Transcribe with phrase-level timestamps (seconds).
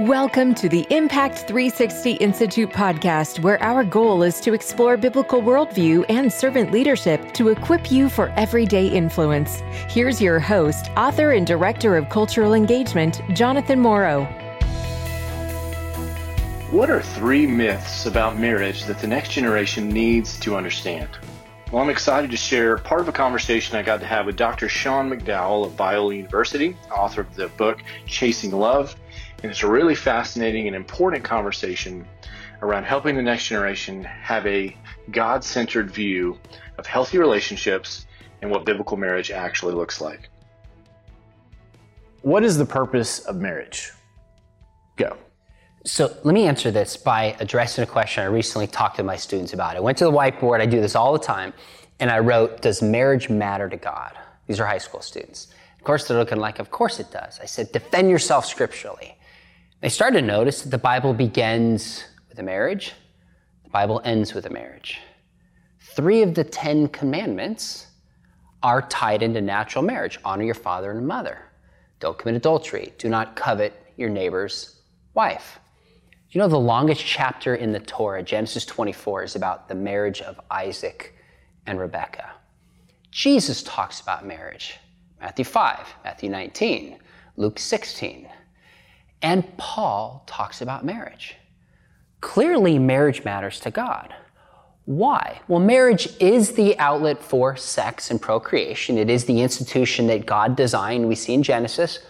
[0.00, 6.04] Welcome to the Impact 360 Institute podcast, where our goal is to explore biblical worldview
[6.08, 9.62] and servant leadership to equip you for everyday influence.
[9.88, 14.24] Here's your host, author, and director of cultural engagement, Jonathan Morrow.
[16.72, 21.08] What are three myths about marriage that the next generation needs to understand?
[21.70, 24.68] Well, I'm excited to share part of a conversation I got to have with Dr.
[24.68, 28.96] Sean McDowell of Biola University, author of the book Chasing Love
[29.44, 32.06] and it's a really fascinating and important conversation
[32.62, 34.74] around helping the next generation have a
[35.10, 36.38] God centered view
[36.78, 38.06] of healthy relationships
[38.40, 40.30] and what biblical marriage actually looks like.
[42.22, 43.92] What is the purpose of marriage?
[44.96, 45.14] Go.
[45.84, 49.52] So let me answer this by addressing a question I recently talked to my students
[49.52, 49.76] about.
[49.76, 51.52] I went to the whiteboard, I do this all the time,
[52.00, 54.12] and I wrote, Does marriage matter to God?
[54.46, 55.48] These are high school students.
[55.76, 57.38] Of course, they're looking like, Of course it does.
[57.42, 59.18] I said, Defend yourself scripturally.
[59.84, 62.94] They started to notice that the Bible begins with a marriage,
[63.64, 64.98] the Bible ends with a marriage.
[65.78, 67.88] Three of the Ten Commandments
[68.62, 71.50] are tied into natural marriage honor your father and mother,
[72.00, 74.80] don't commit adultery, do not covet your neighbor's
[75.12, 75.58] wife.
[76.30, 80.40] You know, the longest chapter in the Torah, Genesis 24, is about the marriage of
[80.50, 81.14] Isaac
[81.66, 82.30] and Rebekah.
[83.10, 84.78] Jesus talks about marriage.
[85.20, 87.00] Matthew 5, Matthew 19,
[87.36, 88.30] Luke 16.
[89.24, 91.36] And Paul talks about marriage.
[92.20, 94.14] Clearly, marriage matters to God.
[94.84, 95.40] Why?
[95.48, 98.98] Well, marriage is the outlet for sex and procreation.
[98.98, 101.08] It is the institution that God designed.
[101.08, 102.00] We see in Genesis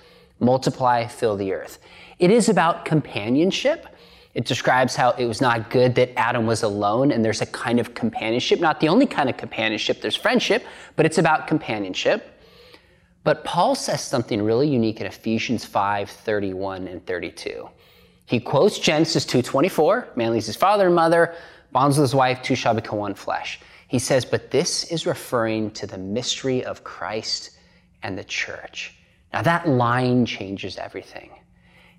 [0.40, 1.78] multiply, fill the earth.
[2.18, 3.86] It is about companionship.
[4.34, 7.78] It describes how it was not good that Adam was alone, and there's a kind
[7.78, 10.64] of companionship, not the only kind of companionship, there's friendship,
[10.96, 12.33] but it's about companionship.
[13.24, 17.68] But Paul says something really unique in Ephesians 5 31 and 32.
[18.26, 21.34] He quotes Genesis 2:24, man leaves his father and mother,
[21.72, 23.60] bonds with his wife, two shall become one flesh.
[23.88, 27.50] He says, but this is referring to the mystery of Christ
[28.02, 28.94] and the church.
[29.32, 31.30] Now that line changes everything.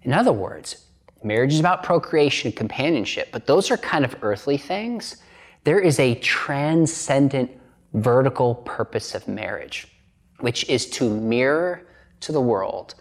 [0.04, 0.86] In other words,
[1.24, 5.18] marriage is about procreation and companionship, but those are kind of earthly things.
[5.64, 7.50] There is a transcendent
[7.94, 9.88] vertical purpose of marriage
[10.40, 11.88] which is to mirror
[12.22, 12.96] to the world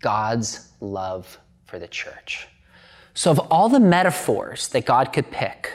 [0.00, 2.48] God's love for the church.
[3.14, 5.72] So, of all the metaphors that God could pick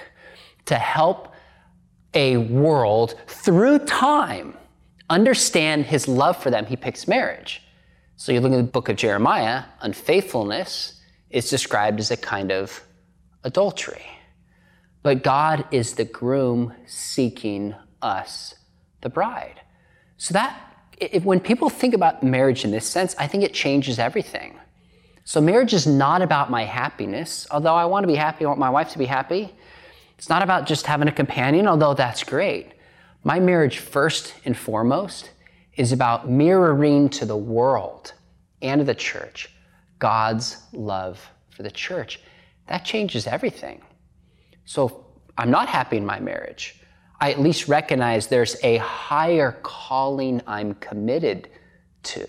[0.66, 1.34] to help
[2.14, 4.56] a world through time
[5.10, 7.62] understand his love for them, he picks marriage.
[8.16, 12.82] So, you look at the book of Jeremiah, unfaithfulness is described as a kind of
[13.44, 14.06] adultery.
[15.02, 18.56] But God is the groom seeking us,
[19.02, 19.60] the bride.
[20.16, 20.73] So, that
[21.12, 24.60] if, when people think about marriage in this sense, I think it changes everything.
[25.26, 28.60] So marriage is not about my happiness, although I want to be happy, I want
[28.60, 29.54] my wife to be happy.
[30.18, 32.74] It's not about just having a companion, although that's great.
[33.24, 35.32] My marriage, first and foremost,
[35.76, 38.14] is about mirroring to the world
[38.62, 39.50] and to the church
[40.00, 42.20] God's love for the church.
[42.68, 43.82] That changes everything.
[44.66, 45.06] So
[45.38, 46.83] I'm not happy in my marriage.
[47.24, 51.48] I at least recognize there's a higher calling I'm committed
[52.04, 52.28] to.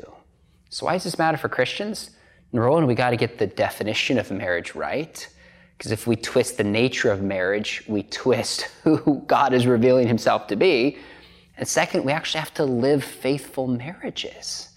[0.68, 2.10] So, why does this matter for Christians?
[2.52, 5.28] Number one, we got to get the definition of marriage right.
[5.76, 10.46] Because if we twist the nature of marriage, we twist who God is revealing himself
[10.46, 10.96] to be.
[11.56, 14.68] And second, we actually have to live faithful marriages.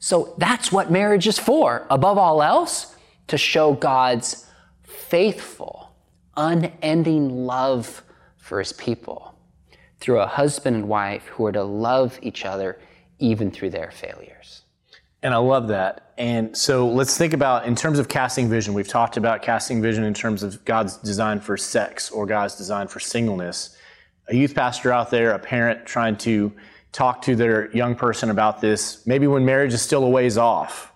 [0.00, 2.96] So that's what marriage is for, above all else,
[3.28, 4.44] to show God's
[4.82, 5.94] faithful,
[6.36, 8.02] unending love
[8.38, 9.31] for his people
[10.02, 12.78] through a husband and wife who are to love each other
[13.20, 14.62] even through their failures.
[15.22, 16.12] And I love that.
[16.18, 20.02] And so let's think about, in terms of casting vision, we've talked about casting vision
[20.02, 23.76] in terms of God's design for sex or God's design for singleness.
[24.26, 26.52] A youth pastor out there, a parent trying to
[26.90, 30.92] talk to their young person about this, maybe when marriage is still a ways off.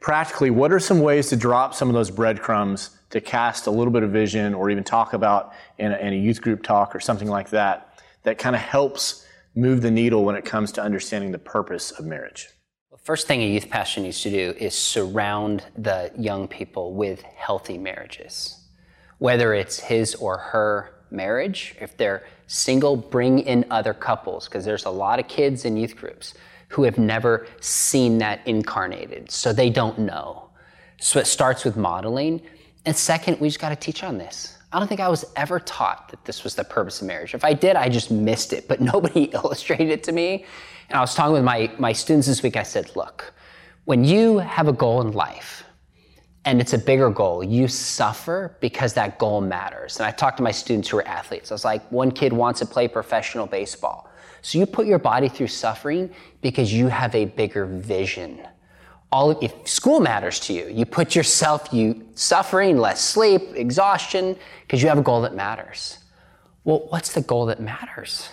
[0.00, 3.92] Practically, what are some ways to drop some of those breadcrumbs to cast a little
[3.92, 7.00] bit of vision or even talk about in a, in a youth group talk or
[7.00, 7.89] something like that
[8.22, 12.06] that kind of helps move the needle when it comes to understanding the purpose of
[12.06, 12.48] marriage?
[13.02, 17.78] First thing a youth pastor needs to do is surround the young people with healthy
[17.78, 18.62] marriages.
[19.18, 24.84] Whether it's his or her marriage, if they're single, bring in other couples, because there's
[24.84, 26.34] a lot of kids in youth groups
[26.68, 30.50] who have never seen that incarnated, so they don't know.
[31.00, 32.42] So it starts with modeling.
[32.84, 34.58] And second, we just got to teach on this.
[34.72, 37.34] I don't think I was ever taught that this was the purpose of marriage.
[37.34, 40.44] If I did, I just missed it, but nobody illustrated it to me.
[40.88, 42.56] And I was talking with my, my students this week.
[42.56, 43.32] I said, look,
[43.84, 45.64] when you have a goal in life
[46.44, 47.44] and it's a bigger goal.
[47.44, 49.98] You suffer because that goal matters.
[49.98, 51.50] And I talked to my students who are athletes.
[51.50, 54.08] I was like, one kid wants to play professional baseball.
[54.42, 58.40] So you put your body through suffering because you have a bigger vision.
[59.12, 64.82] All if school matters to you, you put yourself you suffering, less sleep, exhaustion because
[64.82, 65.98] you have a goal that matters.
[66.64, 68.28] Well, what's the goal that matters?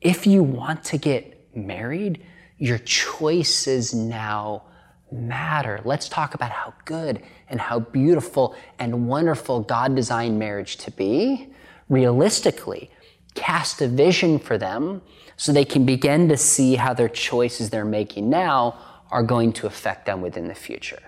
[0.00, 2.24] If you want to get married,
[2.58, 4.64] your choices now
[5.10, 5.80] matter.
[5.84, 11.48] Let's talk about how good and how beautiful and wonderful God designed marriage to be.
[11.88, 12.90] Realistically,
[13.34, 15.02] cast a vision for them
[15.36, 18.78] so they can begin to see how their choices they're making now
[19.10, 21.02] are going to affect them within the future.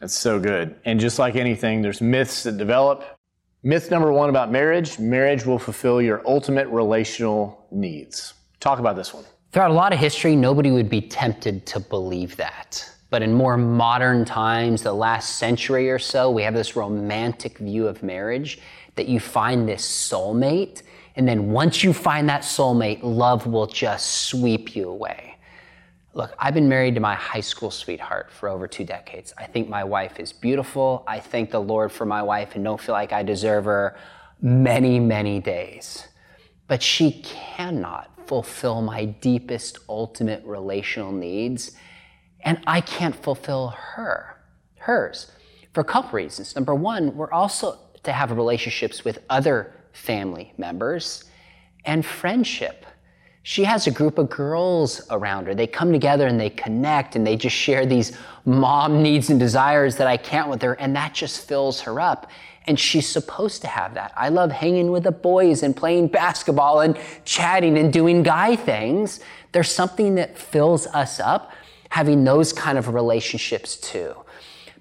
[0.00, 0.76] That's so good.
[0.84, 3.04] And just like anything, there's myths that develop.
[3.62, 8.34] Myth number one about marriage marriage will fulfill your ultimate relational needs.
[8.60, 9.24] Talk about this one.
[9.50, 12.88] Throughout a lot of history, nobody would be tempted to believe that.
[13.10, 17.88] But in more modern times, the last century or so, we have this romantic view
[17.88, 18.58] of marriage
[18.96, 20.82] that you find this soulmate.
[21.16, 25.27] And then once you find that soulmate, love will just sweep you away.
[26.14, 29.32] Look, I've been married to my high school sweetheart for over two decades.
[29.38, 31.04] I think my wife is beautiful.
[31.06, 33.96] I thank the Lord for my wife and don't feel like I deserve her
[34.40, 36.08] many, many days.
[36.66, 41.72] But she cannot fulfill my deepest, ultimate relational needs
[42.40, 44.36] and I can't fulfill her,
[44.78, 45.30] hers,
[45.72, 46.54] for a couple reasons.
[46.54, 51.24] Number one, we're also to have relationships with other family members
[51.84, 52.86] and friendship.
[53.42, 55.54] She has a group of girls around her.
[55.54, 59.96] They come together and they connect and they just share these mom needs and desires
[59.96, 62.30] that I can't with her, and that just fills her up.
[62.66, 64.12] And she's supposed to have that.
[64.16, 69.20] I love hanging with the boys and playing basketball and chatting and doing guy things.
[69.52, 71.52] There's something that fills us up
[71.88, 74.14] having those kind of relationships too.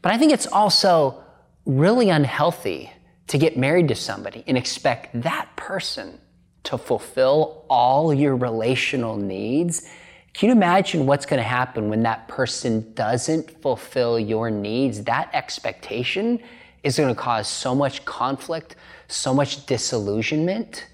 [0.01, 1.23] But I think it's also
[1.65, 2.91] really unhealthy
[3.27, 6.19] to get married to somebody and expect that person
[6.67, 9.87] to fulfill all your relational needs.
[10.33, 15.01] Can you imagine what's going to happen when that person doesn't fulfill your needs?
[15.05, 16.39] That expectation
[16.83, 18.75] is going to cause so much conflict,
[19.07, 20.87] so much disillusionment,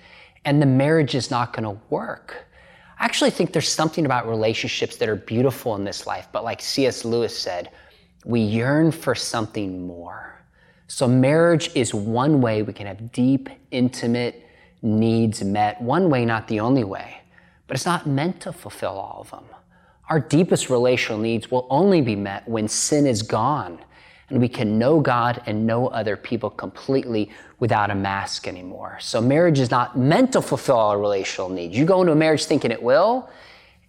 [0.45, 2.45] and the marriage is not going to work.
[2.99, 6.61] I actually think there's something about relationships that are beautiful in this life, but like
[6.61, 7.03] C.S.
[7.03, 7.71] Lewis said,
[8.25, 10.39] we yearn for something more.
[10.85, 14.43] So, marriage is one way we can have deep, intimate
[14.83, 15.81] needs met.
[15.81, 17.21] One way, not the only way,
[17.65, 19.45] but it's not meant to fulfill all of them.
[20.09, 23.79] Our deepest relational needs will only be met when sin is gone
[24.29, 28.97] and we can know God and know other people completely without a mask anymore.
[28.99, 31.77] So marriage is not meant to fulfill all relational needs.
[31.77, 33.29] You go into a marriage thinking it will,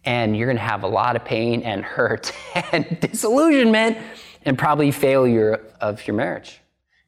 [0.04, 2.32] and you're going to have a lot of pain and hurt
[2.72, 3.98] and disillusionment
[4.44, 6.60] and probably failure of your marriage.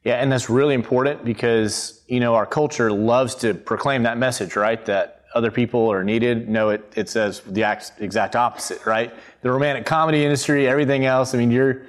[0.07, 4.55] Yeah, and that's really important because, you know, our culture loves to proclaim that message,
[4.55, 4.85] right?
[4.85, 6.47] That other people are needed.
[6.47, 7.69] No, it, it says the
[7.99, 9.13] exact opposite, right?
[9.41, 11.35] The romantic comedy industry, everything else.
[11.35, 11.81] I mean, you're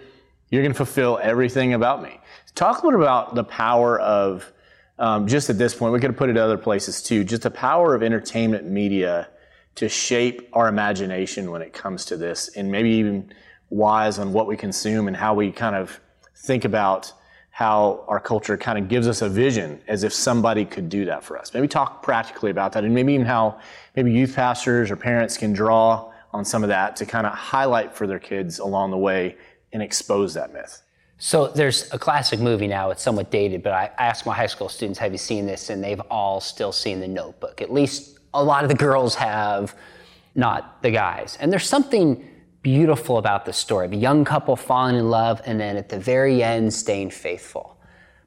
[0.50, 2.18] you're going to fulfill everything about me.
[2.56, 4.52] Talk a little about the power of,
[4.98, 7.52] um, just at this point, we could have put it other places too, just the
[7.52, 9.28] power of entertainment media
[9.76, 13.32] to shape our imagination when it comes to this, and maybe even
[13.70, 16.00] wise on what we consume and how we kind of
[16.34, 17.12] think about
[17.58, 21.24] how our culture kind of gives us a vision as if somebody could do that
[21.24, 21.52] for us.
[21.52, 23.58] Maybe talk practically about that, and maybe even how
[23.96, 27.92] maybe youth pastors or parents can draw on some of that to kind of highlight
[27.92, 29.34] for their kids along the way
[29.72, 30.82] and expose that myth?
[31.18, 32.92] So there's a classic movie now.
[32.92, 35.82] It's somewhat dated, but I asked my high school students, "Have you seen this?" And
[35.82, 37.60] they've all still seen The Notebook.
[37.60, 39.74] At least a lot of the girls have,
[40.36, 41.36] not the guys.
[41.40, 42.24] And there's something
[42.62, 46.42] beautiful about the story a young couple falling in love and then at the very
[46.42, 47.76] end staying faithful.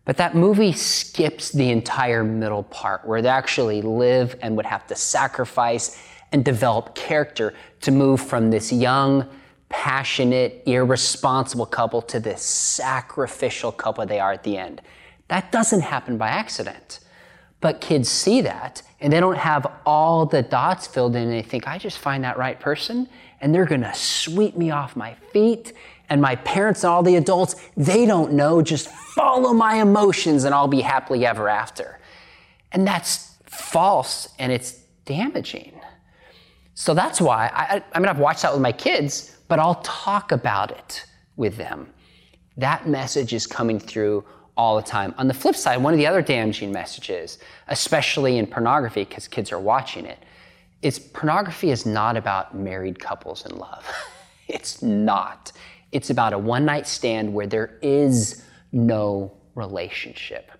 [0.05, 4.87] But that movie skips the entire middle part where they actually live and would have
[4.87, 9.27] to sacrifice and develop character to move from this young
[9.69, 14.81] passionate, irresponsible couple to this sacrificial couple they are at the end.
[15.27, 16.99] That doesn't happen by accident.
[17.61, 21.41] But kids see that and they don't have all the dots filled in and they
[21.43, 23.07] think, I just find that right person
[23.41, 25.73] and they're gonna sweep me off my feet.
[26.09, 30.53] And my parents and all the adults, they don't know, just follow my emotions and
[30.53, 31.99] I'll be happily ever after.
[32.73, 34.73] And that's false and it's
[35.05, 35.79] damaging.
[36.73, 40.31] So that's why I, I mean, I've watched that with my kids but I'll talk
[40.31, 41.03] about it
[41.35, 41.89] with them.
[42.55, 44.23] That message is coming through
[44.55, 45.13] all the time.
[45.17, 49.51] On the flip side, one of the other damaging messages, especially in pornography, because kids
[49.51, 50.19] are watching it,
[50.81, 53.85] is pornography is not about married couples in love.
[54.47, 55.51] it's not.
[55.91, 60.51] It's about a one night stand where there is no relationship.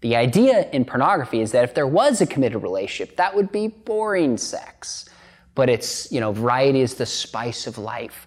[0.00, 3.68] The idea in pornography is that if there was a committed relationship, that would be
[3.68, 5.08] boring sex.
[5.54, 8.26] But it's, you know, variety is the spice of life.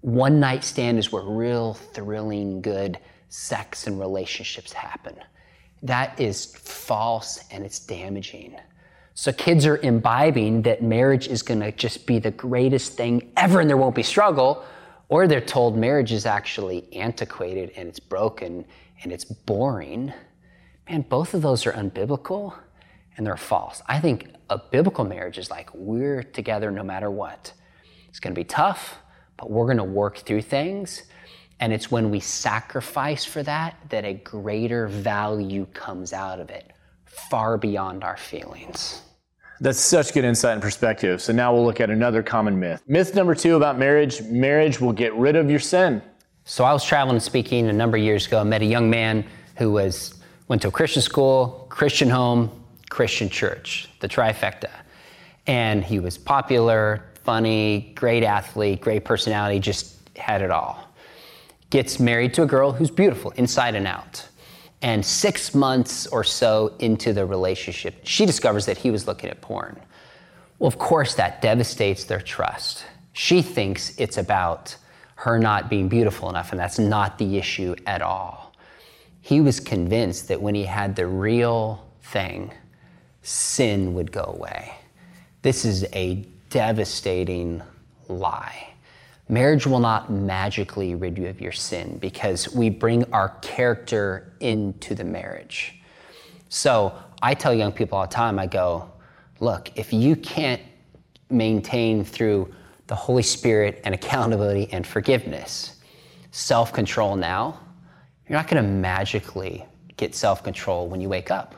[0.00, 5.16] One night stand is where real thrilling, good sex and relationships happen.
[5.82, 8.56] That is false and it's damaging.
[9.20, 13.60] So kids are imbibing that marriage is going to just be the greatest thing ever
[13.60, 14.64] and there won't be struggle,
[15.10, 18.64] or they're told marriage is actually antiquated and it's broken
[19.02, 20.10] and it's boring.
[20.88, 22.54] Man, both of those are unbiblical
[23.18, 23.82] and they're false.
[23.86, 27.52] I think a biblical marriage is like we're together no matter what.
[28.08, 28.96] It's going to be tough,
[29.36, 31.02] but we're going to work through things.
[31.60, 36.72] And it's when we sacrifice for that that a greater value comes out of it,
[37.04, 39.02] far beyond our feelings.
[39.60, 41.20] That's such good insight and perspective.
[41.20, 42.82] So now we'll look at another common myth.
[42.86, 46.00] Myth number two about marriage marriage will get rid of your sin.
[46.44, 48.40] So I was traveling and speaking a number of years ago.
[48.40, 49.24] I met a young man
[49.56, 50.14] who was
[50.48, 52.50] went to a Christian school, Christian home,
[52.88, 54.70] Christian church, the trifecta.
[55.46, 60.88] And he was popular, funny, great athlete, great personality, just had it all.
[61.68, 64.26] Gets married to a girl who's beautiful inside and out.
[64.82, 69.40] And six months or so into the relationship, she discovers that he was looking at
[69.40, 69.78] porn.
[70.58, 72.84] Well, of course, that devastates their trust.
[73.12, 74.76] She thinks it's about
[75.16, 78.54] her not being beautiful enough, and that's not the issue at all.
[79.20, 82.52] He was convinced that when he had the real thing,
[83.22, 84.72] sin would go away.
[85.42, 87.62] This is a devastating
[88.08, 88.69] lie.
[89.30, 94.92] Marriage will not magically rid you of your sin because we bring our character into
[94.92, 95.80] the marriage.
[96.48, 98.90] So I tell young people all the time, I go,
[99.38, 100.60] look, if you can't
[101.30, 102.52] maintain through
[102.88, 105.76] the Holy Spirit and accountability and forgiveness,
[106.32, 107.60] self control now,
[108.28, 109.64] you're not going to magically
[109.96, 111.54] get self control when you wake up.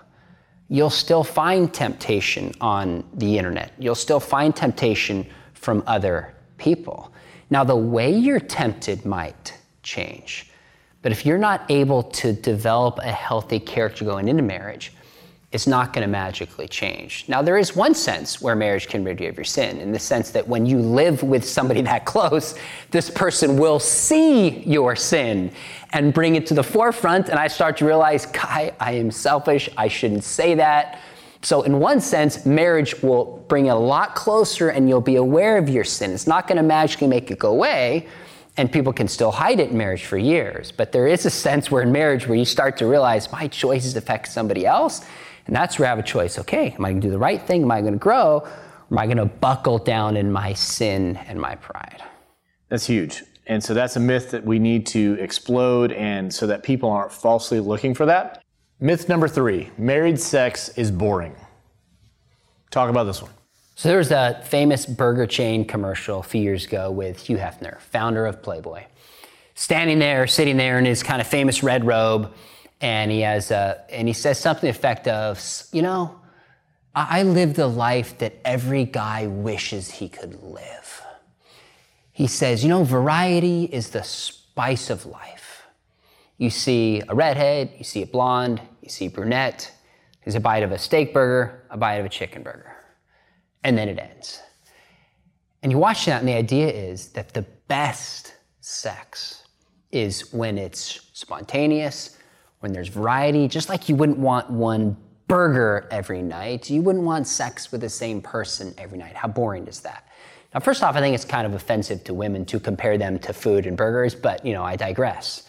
[0.68, 7.10] You'll still find temptation on the internet, you'll still find temptation from other people.
[7.52, 10.50] Now, the way you're tempted might change,
[11.02, 14.94] but if you're not able to develop a healthy character going into marriage,
[15.52, 17.26] it's not going to magically change.
[17.28, 19.98] Now, there is one sense where marriage can rid you of your sin, in the
[19.98, 22.54] sense that when you live with somebody that close,
[22.90, 25.52] this person will see your sin
[25.90, 27.28] and bring it to the forefront.
[27.28, 29.68] And I start to realize, Kai, I am selfish.
[29.76, 31.02] I shouldn't say that.
[31.42, 35.58] So, in one sense, marriage will bring it a lot closer and you'll be aware
[35.58, 36.12] of your sin.
[36.12, 38.06] It's not going to magically make it go away,
[38.56, 40.70] and people can still hide it in marriage for years.
[40.70, 43.96] But there is a sense where in marriage where you start to realize my choices
[43.96, 45.04] affect somebody else,
[45.46, 46.38] and that's where I have a choice.
[46.38, 47.62] Okay, am I going to do the right thing?
[47.62, 48.38] Am I going to grow?
[48.38, 48.48] Or
[48.92, 52.04] am I going to buckle down in my sin and my pride?
[52.68, 53.24] That's huge.
[53.48, 57.10] And so that's a myth that we need to explode and so that people aren't
[57.10, 58.42] falsely looking for that.
[58.82, 61.36] Myth number three married sex is boring.
[62.72, 63.30] Talk about this one.
[63.76, 67.80] So there was a famous burger chain commercial a few years ago with Hugh Hefner,
[67.80, 68.86] founder of Playboy,
[69.54, 72.34] standing there, sitting there in his kind of famous red robe,
[72.80, 76.18] and he has a, and he says something to the effect of, you know,
[76.92, 81.02] I live the life that every guy wishes he could live.
[82.10, 85.51] He says, you know, variety is the spice of life.
[86.42, 89.70] You see a redhead, you see a blonde, you see brunette.
[90.24, 92.74] There's a bite of a steak burger, a bite of a chicken burger.
[93.62, 94.42] And then it ends.
[95.62, 99.44] And you watch that, and the idea is that the best sex
[99.92, 102.18] is when it's spontaneous,
[102.58, 104.96] when there's variety, just like you wouldn't want one
[105.28, 106.68] burger every night.
[106.68, 109.14] You wouldn't want sex with the same person every night.
[109.14, 110.08] How boring is that?
[110.52, 113.32] Now, first off, I think it's kind of offensive to women to compare them to
[113.32, 115.44] food and burgers, but you know, I digress.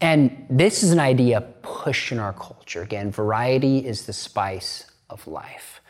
[0.00, 2.82] And this is an idea pushed in our culture.
[2.82, 5.80] Again, variety is the spice of life.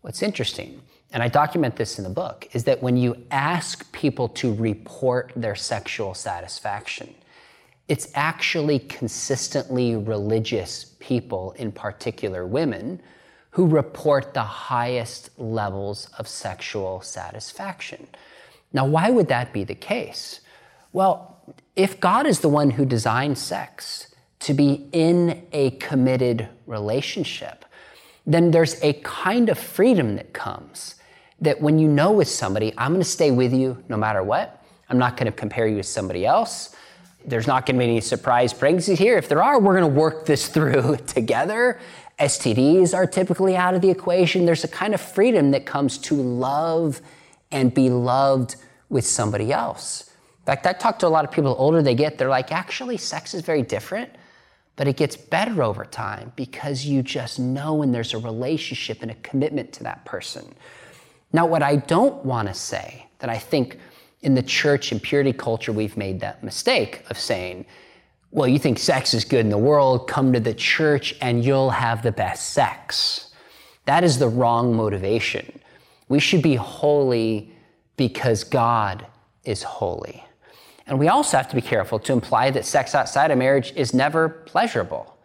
[0.00, 0.80] What's interesting,
[1.12, 5.32] and I document this in the book, is that when you ask people to report
[5.36, 7.14] their sexual satisfaction,
[7.88, 13.02] it's actually consistently religious people, in particular women,
[13.50, 18.06] who report the highest levels of sexual satisfaction.
[18.72, 20.40] Now, why would that be the case?
[20.94, 21.31] Well,
[21.76, 24.08] if God is the one who designed sex
[24.40, 27.64] to be in a committed relationship,
[28.26, 30.96] then there's a kind of freedom that comes
[31.40, 34.64] that when you know with somebody, I'm going to stay with you no matter what.
[34.88, 36.74] I'm not going to compare you with somebody else.
[37.24, 39.16] There's not going to be any surprise pregnancies here.
[39.16, 41.80] If there are, we're going to work this through together.
[42.18, 44.44] STDs are typically out of the equation.
[44.44, 47.00] There's a kind of freedom that comes to love
[47.50, 48.56] and be loved
[48.88, 50.11] with somebody else.
[50.42, 52.50] In fact, I talk to a lot of people, the older they get, they're like,
[52.50, 54.10] actually, sex is very different.
[54.76, 59.10] but it gets better over time because you just know when there's a relationship and
[59.10, 60.54] a commitment to that person.
[61.32, 63.78] Now, what I don't want to say that I think
[64.22, 67.66] in the church and purity culture we've made that mistake of saying,
[68.30, 71.70] well, you think sex is good in the world, come to the church and you'll
[71.70, 73.30] have the best sex.
[73.84, 75.60] That is the wrong motivation.
[76.08, 77.52] We should be holy
[77.96, 79.06] because God
[79.44, 80.24] is holy.
[80.86, 83.94] And we also have to be careful to imply that sex outside of marriage is
[83.94, 85.16] never pleasurable.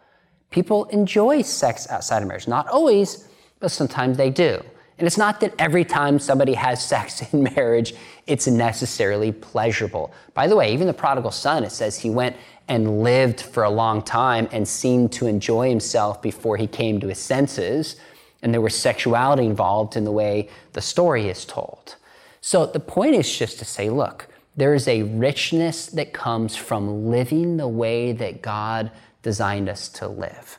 [0.50, 2.48] People enjoy sex outside of marriage.
[2.48, 3.28] Not always,
[3.60, 4.62] but sometimes they do.
[4.98, 7.94] And it's not that every time somebody has sex in marriage,
[8.26, 10.12] it's necessarily pleasurable.
[10.34, 12.36] By the way, even the prodigal son, it says he went
[12.68, 17.08] and lived for a long time and seemed to enjoy himself before he came to
[17.08, 17.96] his senses.
[18.42, 21.96] And there was sexuality involved in the way the story is told.
[22.40, 27.10] So the point is just to say, look, there is a richness that comes from
[27.10, 28.90] living the way that God
[29.22, 30.58] designed us to live.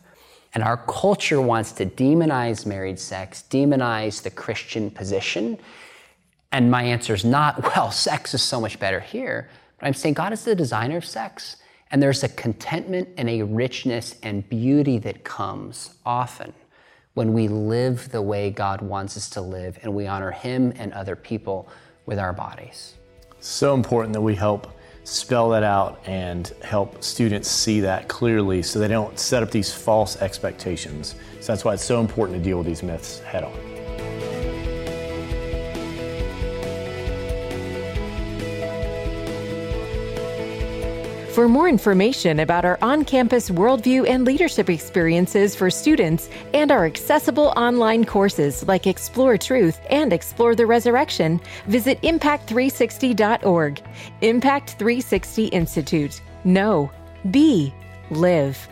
[0.54, 5.60] And our culture wants to demonize married sex, demonize the Christian position.
[6.54, 9.50] And my answer is not, well, sex is so much better here.
[9.78, 11.58] But I'm saying God is the designer of sex.
[11.92, 16.54] And there's a contentment and a richness and beauty that comes often
[17.16, 20.94] when we live the way God wants us to live and we honor Him and
[20.94, 21.68] other people
[22.06, 22.94] with our bodies.
[23.40, 24.68] So important that we help
[25.06, 29.74] spell that out and help students see that clearly so they don't set up these
[29.74, 31.16] false expectations.
[31.40, 33.79] So that's why it's so important to deal with these myths head on.
[41.40, 46.86] For more information about our on campus worldview and leadership experiences for students and our
[46.86, 53.82] accessible online courses like Explore Truth and Explore the Resurrection, visit impact360.org.
[54.20, 56.22] Impact 360 Institute.
[56.44, 56.92] Know,
[57.32, 57.74] be,
[58.12, 58.68] live.